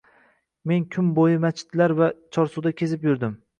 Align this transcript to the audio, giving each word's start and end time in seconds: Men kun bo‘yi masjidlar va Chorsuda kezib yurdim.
Men 0.71 0.87
kun 0.95 1.11
bo‘yi 1.19 1.37
masjidlar 1.45 1.95
va 2.01 2.09
Chorsuda 2.17 2.75
kezib 2.83 3.09
yurdim. 3.13 3.41